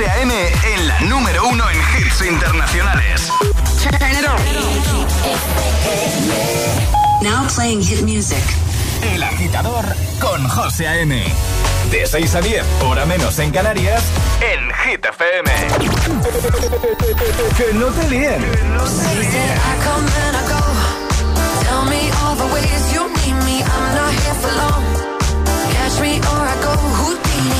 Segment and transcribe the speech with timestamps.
[0.00, 0.32] José A.M.
[0.74, 3.30] en la número uno en hits internacionales.
[7.20, 8.42] Now playing hit music.
[9.02, 9.84] El agitador
[10.18, 11.22] con José A.M.
[11.90, 14.02] De 6 a 10, hora menos en Canarias,
[14.40, 15.50] en Hit FM.
[17.58, 18.40] que no te líen.
[21.60, 23.62] Tell me all the ways you need me.
[23.62, 24.82] I'm not here for long.
[25.74, 27.59] Catch me or I go Houdini.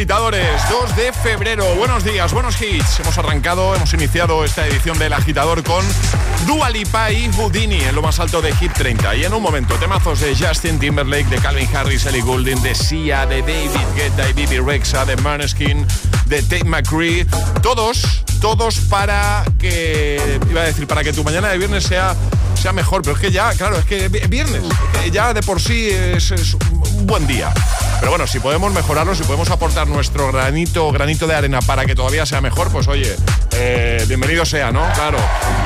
[0.00, 1.74] agitadores, 2 de febrero.
[1.74, 3.00] Buenos días, buenos hits.
[3.00, 5.84] Hemos arrancado, hemos iniciado esta edición del agitador con
[6.46, 9.16] Dua Lipa y Houdini en lo más alto de Hit 30.
[9.16, 13.26] Y en un momento, temazos de Justin Timberlake, de Calvin Harris, Ellie Goulding, de Sia,
[13.26, 15.86] de David Guetta y Bibi Rexa, de Maneskin,
[16.24, 17.26] de Tate McCree.
[17.62, 22.16] Todos, todos para que, iba a decir, para que tu mañana de viernes sea
[22.54, 25.42] sea mejor, pero es que ya, claro, es que es viernes, es que ya de
[25.42, 27.52] por sí es, es un buen día.
[28.00, 31.94] Pero bueno, si podemos mejorarlo, si podemos aportar nuestro granito, granito de arena para que
[31.94, 33.14] todavía sea mejor, pues oye,
[33.52, 34.90] eh, bienvenido sea, ¿no?
[34.94, 35.18] Claro.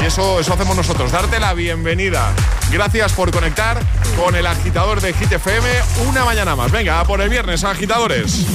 [0.03, 2.33] Y eso, eso hacemos nosotros, darte la bienvenida.
[2.73, 3.79] Gracias por conectar
[4.21, 5.69] con el agitador de Hit FM
[6.09, 6.73] una mañana más.
[6.73, 8.47] Venga, a por el viernes, agitadores.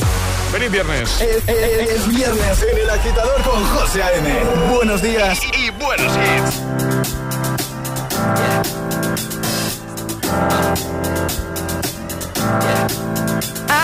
[0.52, 1.22] Feliz viernes.
[1.22, 4.44] Es, es- es viernes en el agitador con José A.M.
[4.76, 6.64] Buenos días y buenos hits.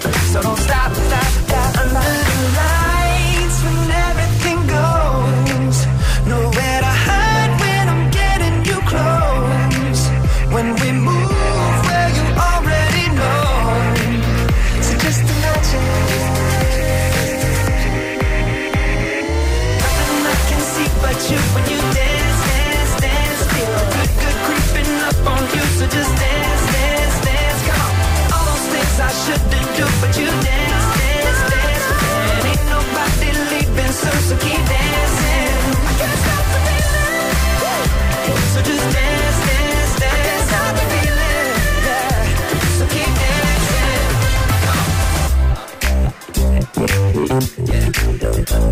[0.00, 1.78] so don't stop, stop, stop.
[1.78, 2.77] Under the lights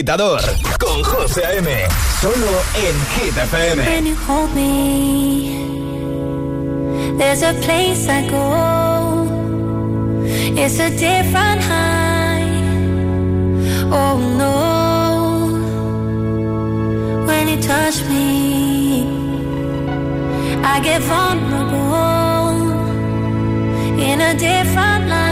[0.00, 0.40] Agitador
[0.78, 1.68] con José A.M.
[2.22, 4.08] Solo en Hit FM.
[4.08, 5.58] You hold me,
[7.18, 9.28] there's a place I go.
[10.56, 12.48] It's a different high.
[13.92, 14.78] Oh no.
[17.26, 19.04] When you touch me,
[20.64, 22.70] I get vulnerable
[24.00, 25.29] in a different light.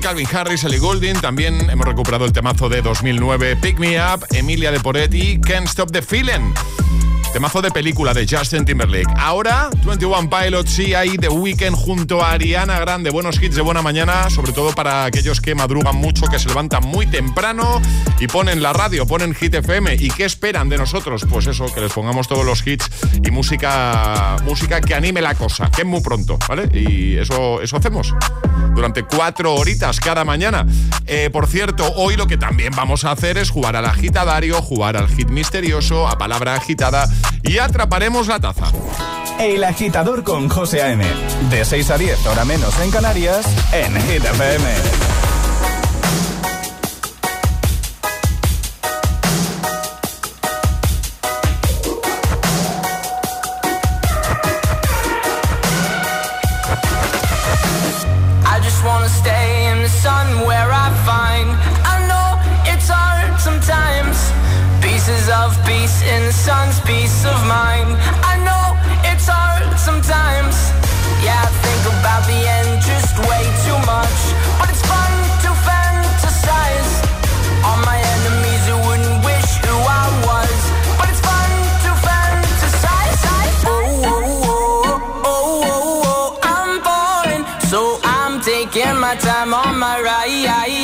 [0.00, 1.20] Calvin Harris, Ellie Goulding.
[1.20, 5.90] También hemos recuperado el temazo de 2009, Pick Me Up, Emilia de Poretti, Can't Stop
[5.90, 6.52] the Feeling.
[7.34, 9.12] Temazo de película de Justin Timberlake.
[9.16, 13.10] Ahora, 21 Pilots, sí, ahí The Weeknd junto a Ariana Grande.
[13.10, 16.86] Buenos hits de buena mañana, sobre todo para aquellos que madrugan mucho, que se levantan
[16.86, 17.82] muy temprano
[18.20, 19.96] y ponen la radio, ponen Hit FM.
[19.96, 21.26] ¿Y qué esperan de nosotros?
[21.28, 22.88] Pues eso, que les pongamos todos los hits
[23.24, 26.68] y música, música que anime la cosa, que es muy pronto, ¿vale?
[26.72, 28.14] Y eso, eso hacemos
[28.76, 30.66] durante cuatro horitas cada mañana.
[31.06, 34.96] Eh, por cierto, hoy lo que también vamos a hacer es jugar al agitadario, jugar
[34.96, 37.08] al hit misterioso, a palabra agitada
[37.42, 38.66] y atraparemos la taza.
[39.38, 41.04] El agitador con José A.M.
[41.50, 45.23] De 6 a 10, hora menos en Canarias, en Hit FM.
[66.06, 67.96] In the sun's peace of mind.
[68.20, 68.64] I know
[69.10, 70.56] it's hard sometimes.
[71.24, 74.20] Yeah, I think about the end just way too much.
[74.58, 75.12] But it's fun
[75.44, 76.92] to fantasize.
[77.64, 80.58] On my enemies who wouldn't wish who I was.
[80.98, 81.50] But it's fun
[81.84, 83.20] to fantasize.
[83.64, 83.72] Oh,
[84.04, 87.42] oh, oh, oh, oh, oh, I'm falling
[87.72, 90.83] So I'm taking my time on my ride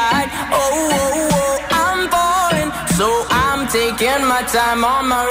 [4.51, 5.30] time on my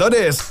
[0.00, 0.48] Buenos días.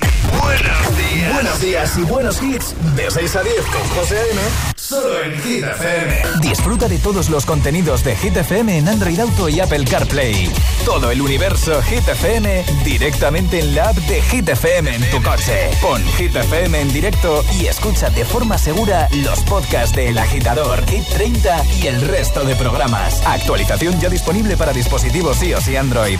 [1.34, 2.76] Buenos días y buenos hits.
[2.96, 4.42] De 6 a 10 con José A.M.
[4.76, 6.24] Solo en Hit FM.
[6.42, 10.52] Disfruta de todos los contenidos de Hit FM en Android Auto y Apple CarPlay.
[10.86, 15.72] Todo el universo Hit FM directamente en la app de Hit FM en tu coche.
[15.82, 20.86] Pon Hit FM en directo y escucha de forma segura los podcasts de El Agitador,
[20.88, 23.26] Hit 30 y el resto de programas.
[23.26, 26.20] Actualización ya disponible para dispositivos iOS y Android.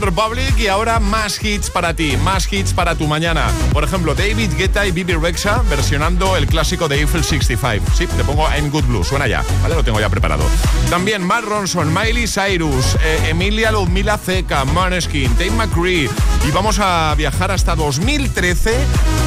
[0.00, 3.50] Republic y ahora más hits para ti, más hits para tu mañana.
[3.72, 7.84] Por ejemplo, David Guetta y Bibi Rexa versionando el clásico de Eiffel 65.
[7.94, 9.74] Sí, te pongo I'm Good Blue, suena ya, ¿vale?
[9.74, 10.44] Lo tengo ya preparado.
[10.88, 16.08] También Mark Ronson, Miley Cyrus, eh, Emilia Ludmila Zeca, Maneskin, Dave McCree.
[16.46, 18.74] Y vamos a viajar hasta 2013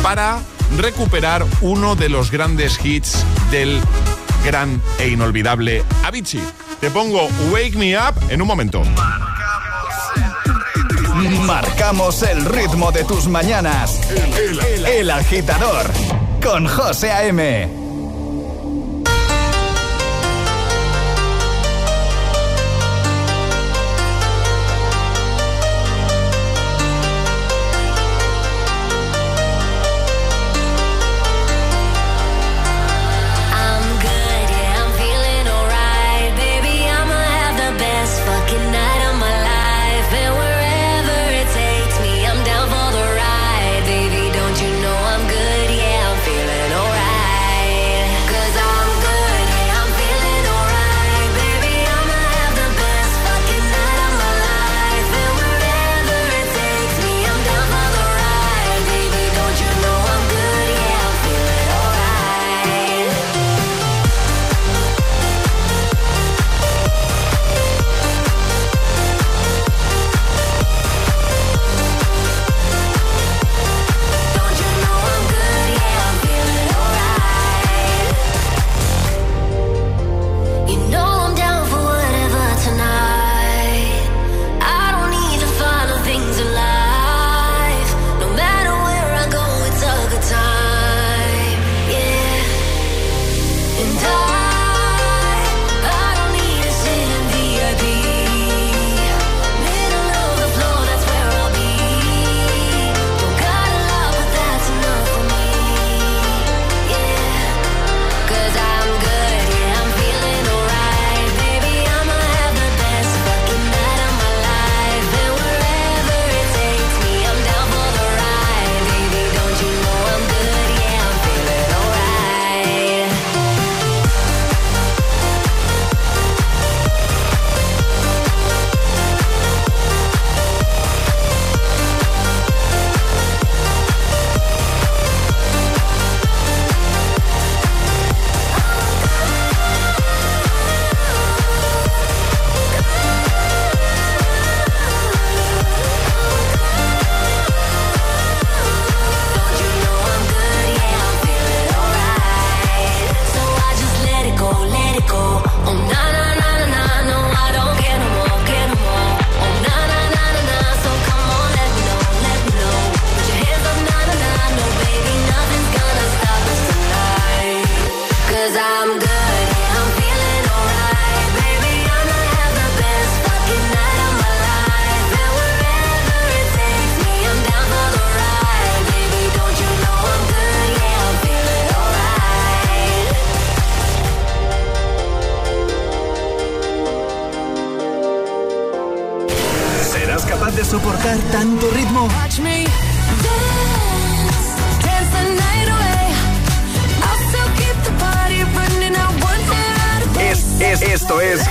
[0.02, 0.40] para
[0.78, 3.80] recuperar uno de los grandes hits del
[4.44, 6.44] gran e inolvidable Avicii.
[6.82, 8.84] Te pongo Wake Me Up en un momento.
[11.30, 14.02] Marcamos el ritmo de tus mañanas.
[14.10, 15.90] El, el, agitador
[16.42, 17.83] con José A.M.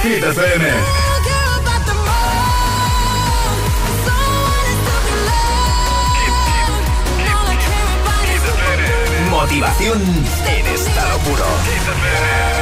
[0.02, 0.66] Hit FM.
[9.30, 10.02] Motivación
[10.48, 12.61] en estado puro.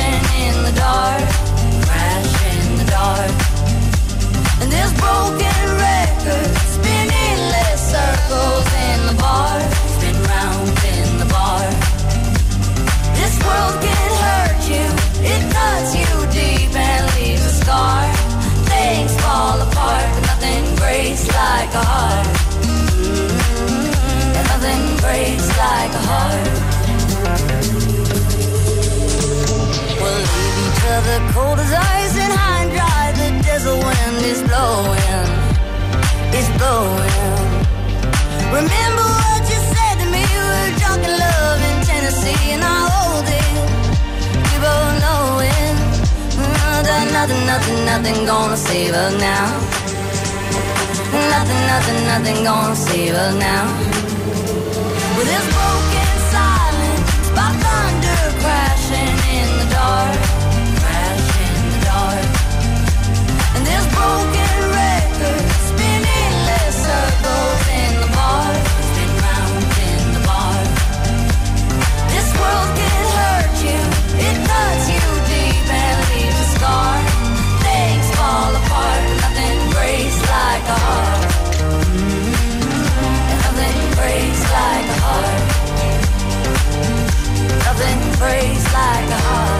[0.00, 1.22] crashing in the dark,
[1.86, 3.30] crashing in the dark.
[4.60, 9.19] And this broken record spinning less circles in the
[31.40, 33.04] cold as ice and high and dry.
[33.20, 35.28] The desert wind is blowing,
[36.36, 37.28] it's blowing.
[38.58, 40.22] Remember what you said to me?
[40.34, 43.52] We were drunk in love in Tennessee, and I hold it.
[44.48, 45.24] We both know
[45.54, 45.76] it.
[46.88, 49.46] That nothing, nothing, nothing gonna save us now.
[51.34, 53.64] Nothing, nothing, nothing gonna save us now.
[55.16, 60.39] With this broken silence, by thunder crashing in the dark,
[88.20, 89.59] breaks like a heart.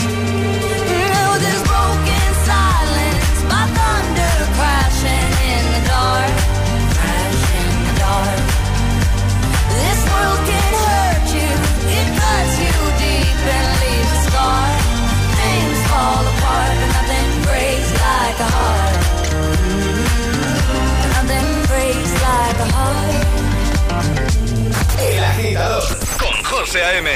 [26.71, 27.09] José A.M.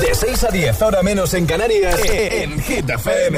[0.00, 3.36] De 6 a 10, ahora menos en Canarias, en Hit FM.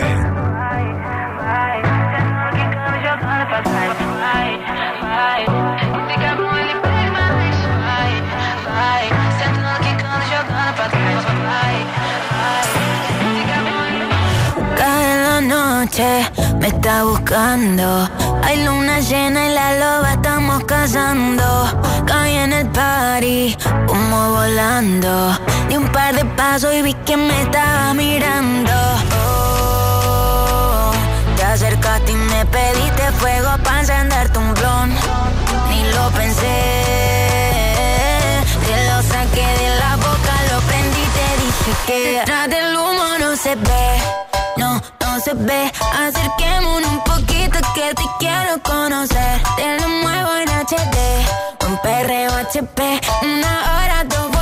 [14.76, 18.10] Cae la noche, me está buscando.
[18.42, 22.04] Hay luna llena y la loba estamos cazando.
[22.04, 23.56] Caí en el party,
[23.88, 25.43] humo volando.
[25.68, 28.72] Di un par de pasos y vi que me estaba mirando.
[31.36, 34.90] Te acercaste y me pediste fuego para encenderte un blon.
[35.70, 36.56] Ni lo pensé.
[38.66, 43.18] Te lo saqué de la boca, lo prendí y te dije que detrás del humo
[43.20, 43.86] no se ve.
[44.56, 45.72] No, no se ve.
[46.06, 49.42] Acerquémonos un poquito que te quiero conocer.
[49.56, 50.98] Te lo muevo en HD.
[51.66, 53.00] Un perreo HP.
[53.22, 54.33] Una hora, dos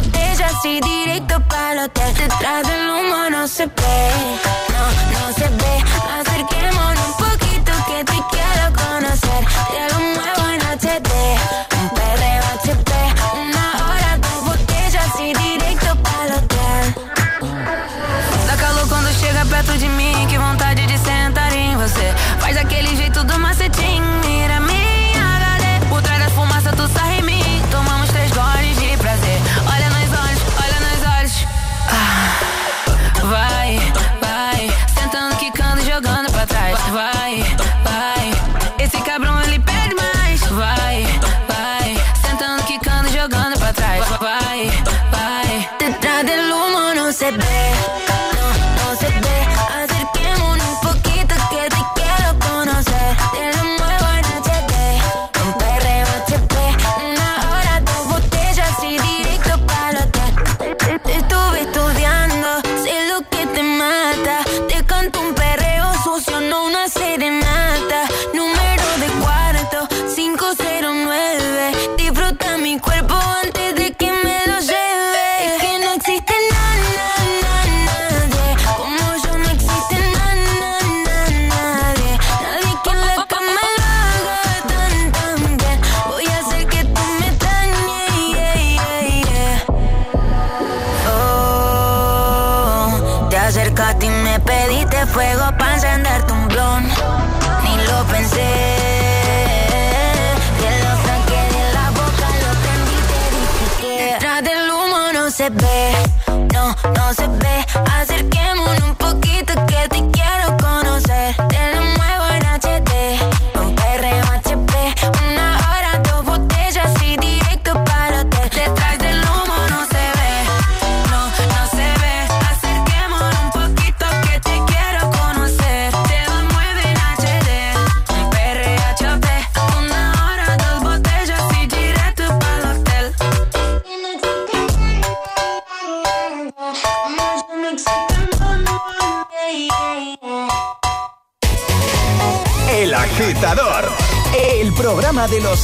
[0.64, 2.14] y directo para el hotel.
[2.14, 4.10] Detrás del humo no se ve.
[4.72, 6.31] No, no se ve.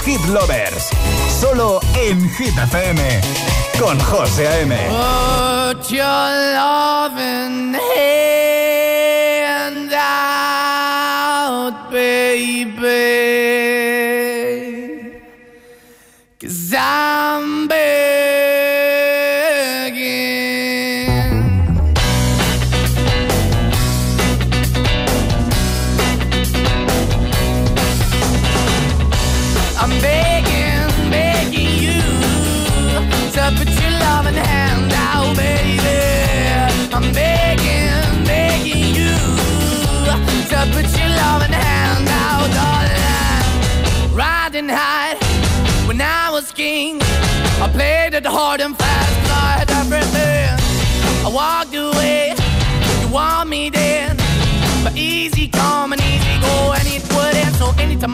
[0.08, 0.88] Hit lovers.
[1.40, 2.98] Solo en Hit FM.
[3.78, 4.74] Con José A.M.
[4.88, 13.07] Put your loving hand out, baby.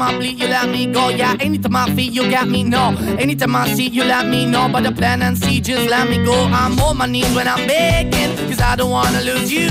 [0.04, 1.08] I bleed, you let me go.
[1.08, 2.62] Yeah, anytime I feel, you got me.
[2.62, 4.68] No, anytime I see, you let me know.
[4.70, 6.34] But the plan and see, just let me go.
[6.34, 9.70] I'm on my knees when I'm begging, cause I don't wanna lose you.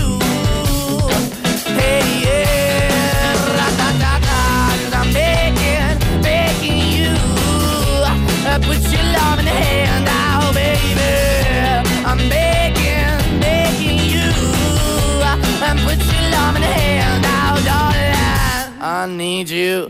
[1.78, 4.40] Hey, yeah, ra-da-da-da,
[4.82, 7.14] cause I'm begging, begging you.
[8.50, 11.12] Uh, put your love in the hand out, baby.
[12.10, 14.32] I'm begging, begging you.
[15.22, 18.82] Uh, and put your love in the hand out, darling.
[18.82, 19.90] I need you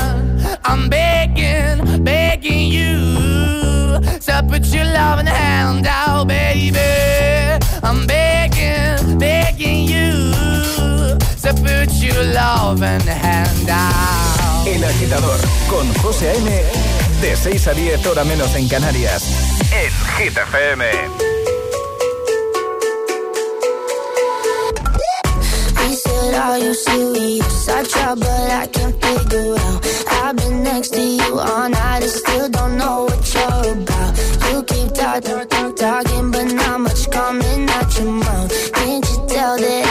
[0.63, 6.79] I'm begging, begging you to put your loving hand out, baby.
[7.83, 10.33] I'm begging, begging you
[11.41, 14.67] to put your loving hand out.
[14.67, 15.39] El agitador
[15.69, 16.63] con José A.M.
[17.21, 19.23] De 6 a 10 hora menos en Canarias.
[19.71, 21.30] En Hit FM.
[26.41, 27.69] Are you serious?
[27.69, 29.79] I try, but I can't figure out.
[30.23, 34.11] I've been next to you all night and still don't know what you're about.
[34.49, 38.71] You keep talking, talk, talking, but not much coming out your mouth.
[38.73, 39.90] Can't you tell that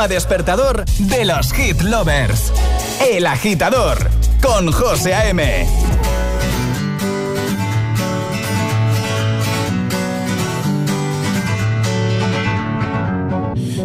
[0.00, 2.52] programa despertador de los hit lovers.
[3.00, 3.98] El agitador
[4.40, 5.66] con José A.M.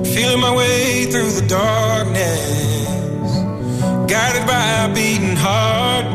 [0.04, 2.40] Feeling my way through the darkness,
[4.08, 6.06] guided by a beating heart.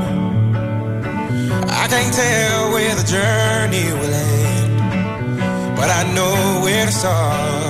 [1.68, 7.69] I can't tell where the journey will end, but I know where to start.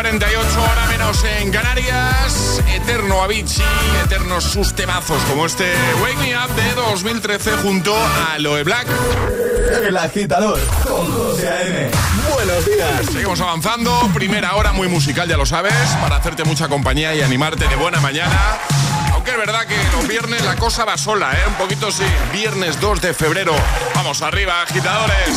[0.00, 2.62] ...6.48 hora menos en Canarias...
[2.72, 3.62] ...eterno Avicii,
[4.02, 5.22] eternos sus temazos...
[5.24, 7.50] ...como este Wake Me Up de 2013...
[7.58, 8.86] ...junto a Loe Black...
[9.86, 11.90] El agitador con José A.M.
[12.32, 13.06] Buenos días.
[13.12, 17.68] Seguimos avanzando, primera hora muy musical, ya lo sabes, para hacerte mucha compañía y animarte
[17.68, 18.58] de buena mañana.
[19.12, 21.44] Aunque es verdad que los viernes la cosa va sola, ¿eh?
[21.46, 22.04] Un poquito sí.
[22.32, 23.54] Viernes 2 de febrero.
[23.94, 25.36] Vamos arriba, agitadores.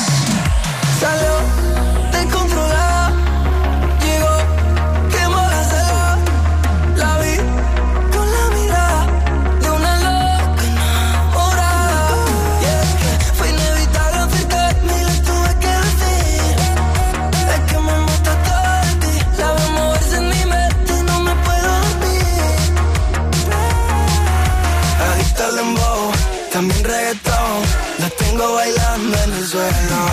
[1.00, 1.73] Salió
[29.76, 30.13] en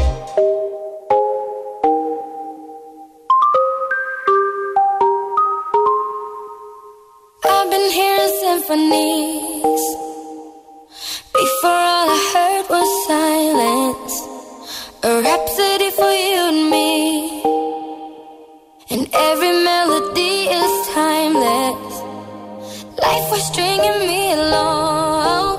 [23.41, 25.57] stringing me along.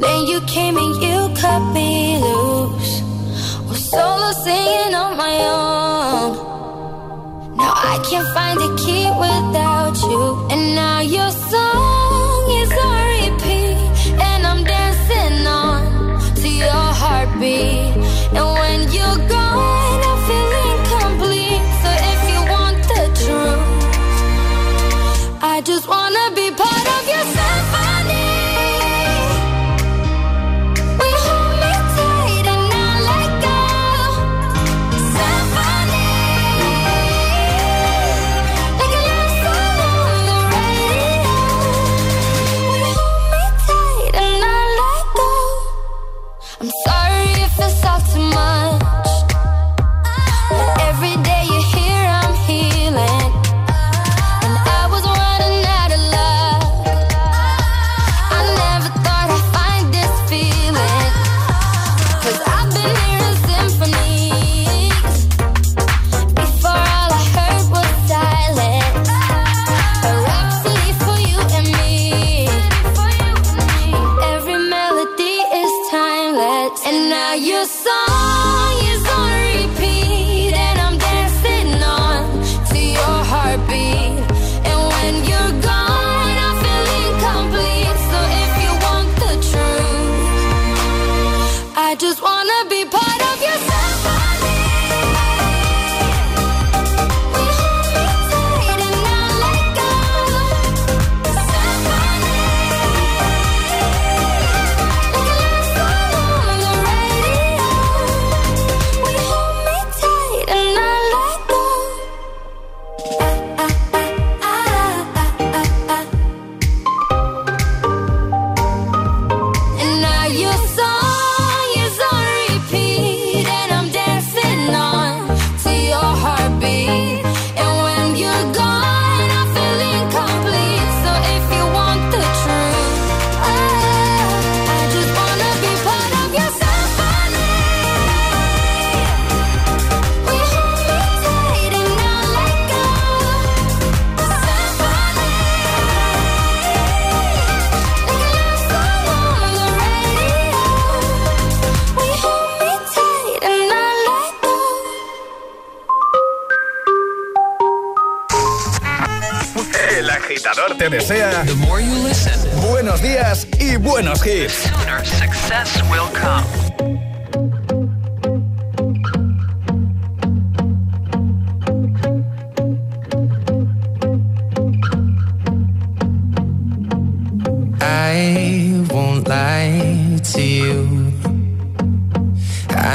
[0.00, 3.02] Then you came and you cut me loose.
[3.68, 6.30] Was solo singing on my own.
[7.56, 11.87] Now I can't find a key without you, and now you're so.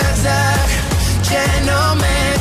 [1.31, 2.33] gentleman.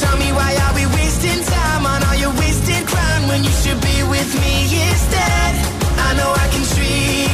[0.00, 3.80] Tell me why are we wasting time on all your wasted crown when you should
[3.80, 4.54] be with me
[4.90, 5.50] instead?
[6.06, 7.33] I know I can treat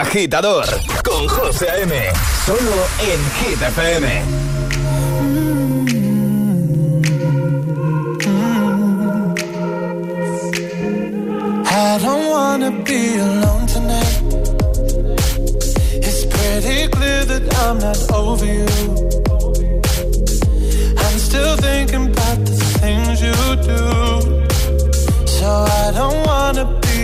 [0.00, 0.64] agitador
[1.02, 1.92] con José A.M.
[2.46, 4.22] Solo en Hit FM.
[11.66, 14.22] I don't wanna be alone tonight.
[16.06, 18.68] It's pretty clear that I'm not over you.
[20.96, 23.34] I'm still thinking about the things you
[23.70, 23.82] do.
[25.26, 25.48] So
[25.82, 26.87] I don't wanna be